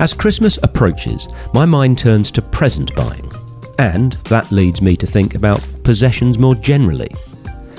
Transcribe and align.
As 0.00 0.14
Christmas 0.14 0.60
approaches, 0.62 1.26
my 1.52 1.64
mind 1.64 1.98
turns 1.98 2.30
to 2.30 2.40
present 2.40 2.94
buying, 2.94 3.32
and 3.80 4.12
that 4.30 4.52
leads 4.52 4.80
me 4.80 4.94
to 4.94 5.08
think 5.08 5.34
about 5.34 5.66
possessions 5.82 6.38
more 6.38 6.54
generally, 6.54 7.08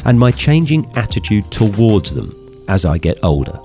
and 0.04 0.20
my 0.20 0.30
changing 0.30 0.92
attitude 0.98 1.50
towards 1.50 2.14
them 2.14 2.30
as 2.68 2.84
I 2.84 2.98
get 2.98 3.24
older. 3.24 3.58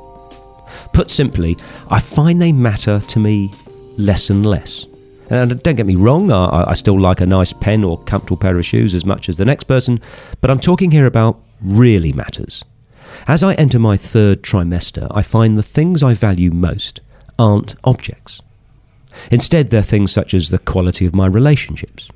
Put 0.93 1.11
simply, 1.11 1.57
I 1.91 1.99
find 1.99 2.41
they 2.41 2.53
matter 2.53 3.01
to 3.01 3.19
me 3.19 3.53
less 3.99 4.31
and 4.31 4.47
less. 4.47 4.87
And 5.31 5.61
don't 5.65 5.75
get 5.75 5.87
me 5.87 5.97
wrong, 5.97 6.31
I, 6.31 6.71
I, 6.71 6.75
still 6.75 7.01
like 7.01 7.21
a 7.21 7.27
nice 7.27 7.53
pen 7.53 7.83
or 7.83 7.99
comfortable 8.05 8.37
pair 8.37 8.57
of 8.57 8.65
shoes 8.65 8.95
as 8.95 9.05
much 9.05 9.29
as 9.29 9.37
the 9.37 9.45
next 9.45 9.65
person, 9.65 10.01
but 10.41 10.49
I'm 10.49 10.61
talking 10.61 10.93
here 10.93 11.07
about 11.07 11.41
really 11.61 12.13
matters. 12.13 12.65
As 13.27 13.43
I 13.43 13.55
enter 13.55 13.81
my 13.81 13.97
third 13.97 14.43
trimester, 14.43 15.09
I 15.11 15.23
find 15.23 15.59
the 15.59 15.63
things 15.63 16.05
I 16.05 16.15
value 16.15 16.53
most 16.53 17.01
aren't 17.37 17.75
objects. 17.83 18.43
Instead, 19.31 19.71
they're 19.71 19.83
things 19.83 20.13
such 20.13 20.35
as 20.35 20.51
the 20.51 20.59
quality 20.59 21.07
of 21.07 21.15
my 21.15 21.27
relationships, 21.27 22.11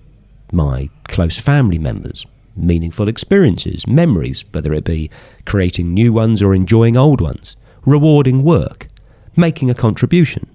my 0.53 0.89
close 1.05 1.39
family 1.39 1.79
members, 1.79 2.27
meaningful 2.57 3.09
experiences, 3.09 3.87
memories, 3.87 4.45
whether 4.53 4.73
it 4.73 4.85
be 4.85 5.11
creating 5.47 5.95
new 5.95 6.13
ones 6.13 6.43
or 6.43 6.55
enjoying 6.55 6.97
old 6.97 7.21
ones, 7.21 7.57
rewarding 7.87 8.43
work, 8.43 8.89
making 9.37 9.71
a 9.71 9.75
contribution. 9.75 10.47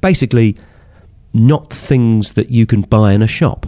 Basically, 0.00 0.56
not 1.34 1.72
things 1.72 2.32
that 2.32 2.50
you 2.50 2.66
can 2.66 2.82
buy 2.82 3.12
in 3.12 3.22
a 3.22 3.26
shop. 3.26 3.66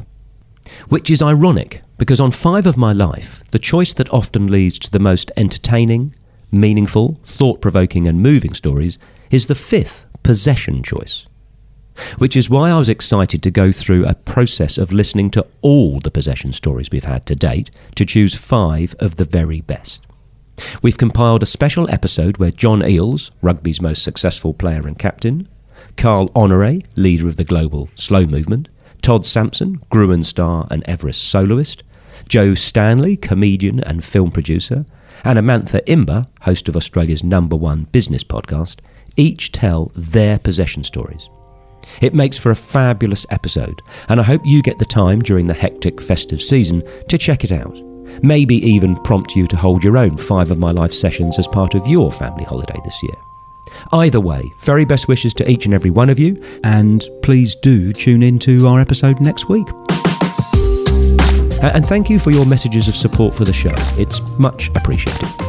Which 0.88 1.10
is 1.10 1.23
ironic 1.23 1.82
because 1.98 2.20
on 2.20 2.30
five 2.30 2.66
of 2.66 2.77
my 2.77 2.93
life, 2.93 3.43
the 3.51 3.59
choice 3.59 3.95
that 3.95 4.12
often 4.12 4.46
leads 4.46 4.79
to 4.80 4.91
the 4.91 4.98
most 4.98 5.30
entertaining, 5.37 6.15
meaningful, 6.51 7.20
thought 7.24 7.60
provoking, 7.60 8.06
and 8.06 8.23
moving 8.23 8.54
stories 8.54 8.98
is 9.30 9.46
the 9.46 9.54
fifth 9.54 10.06
possession 10.23 10.82
choice. 10.82 11.27
Which 12.18 12.36
is 12.36 12.50
why 12.50 12.70
I 12.70 12.78
was 12.78 12.88
excited 12.88 13.42
to 13.42 13.50
go 13.50 13.70
through 13.70 14.04
a 14.04 14.14
process 14.14 14.78
of 14.78 14.92
listening 14.92 15.30
to 15.30 15.46
all 15.62 16.01
the 16.01 16.10
possession 16.10 16.52
stories 16.52 16.90
we've 16.90 17.04
had 17.04 17.24
to 17.26 17.36
date 17.36 17.70
to 17.95 18.04
choose 18.04 18.34
five 18.34 18.95
of 18.98 19.16
the 19.16 19.24
very 19.24 19.60
best. 19.60 20.02
We've 20.82 20.98
compiled 20.98 21.42
a 21.42 21.46
special 21.46 21.88
episode 21.90 22.38
where 22.38 22.51
John 22.51 22.80
Eales, 22.80 23.30
rugby's 23.42 23.80
most 23.80 24.02
successful 24.02 24.54
player 24.54 24.86
and 24.86 24.98
captain, 24.98 25.48
Carl 25.96 26.30
Honore, 26.34 26.80
leader 26.96 27.28
of 27.28 27.36
the 27.36 27.45
global 27.45 27.88
slow 27.95 28.26
movement, 28.26 28.68
Todd 29.02 29.26
Sampson, 29.26 29.80
Gruen 29.90 30.23
star 30.23 30.66
and 30.70 30.82
Everest 30.84 31.24
soloist, 31.24 31.82
Joe 32.29 32.54
Stanley, 32.54 33.16
comedian 33.16 33.80
and 33.80 34.04
film 34.04 34.30
producer, 34.30 34.86
and 35.24 35.38
Amantha 35.38 35.80
Imber, 35.86 36.26
host 36.42 36.68
of 36.68 36.76
Australia's 36.76 37.23
number 37.24 37.56
one 37.56 37.84
business 37.92 38.24
podcast, 38.24 38.79
each 39.16 39.52
tell 39.52 39.92
their 39.95 40.38
possession 40.38 40.84
stories. 40.84 41.29
It 42.00 42.14
makes 42.14 42.38
for 42.38 42.50
a 42.50 42.56
fabulous 42.56 43.26
episode, 43.30 43.82
and 44.09 44.20
I 44.20 44.24
hope 44.24 44.42
you 44.45 44.62
get 44.62 44.78
the 44.78 44.84
time 44.84 45.20
during 45.20 45.46
the 45.46 45.54
hectic 45.54 46.01
festive 46.01 46.42
season 46.42 46.82
to 47.09 47.18
check 47.18 47.45
it 47.45 47.52
out. 47.52 47.80
Maybe 48.23 48.56
even 48.56 48.96
prompt 49.02 49.34
you 49.34 49.46
to 49.48 49.56
hold 49.56 49.82
your 49.82 49.96
own 49.96 50.16
Five 50.16 50.51
of 50.51 50.59
My 50.59 50.70
Life 50.70 50.92
sessions 50.92 51.38
as 51.38 51.48
part 51.48 51.74
of 51.74 51.86
your 51.86 52.12
family 52.12 52.45
holiday 52.45 52.78
this 52.84 53.02
year. 53.02 53.16
Either 53.92 54.20
way, 54.20 54.52
very 54.60 54.84
best 54.84 55.09
wishes 55.09 55.34
to 55.34 55.51
each 55.51 55.64
and 55.64 55.74
every 55.74 55.90
one 55.90 56.10
of 56.10 56.18
you, 56.18 56.40
and 56.62 57.09
please 57.23 57.56
do 57.56 57.92
tune 57.92 58.23
in 58.23 58.38
to 58.38 58.66
our 58.68 58.80
episode 58.80 59.20
next 59.20 59.48
week. 59.48 59.66
And 61.62 61.84
thank 61.86 62.10
you 62.10 62.18
for 62.18 62.30
your 62.30 62.46
messages 62.46 62.88
of 62.88 62.95
support 62.95 63.34
for 63.34 63.45
the 63.45 63.52
show. 63.52 63.74
It's 63.96 64.20
much 64.38 64.69
appreciated. 64.76 65.44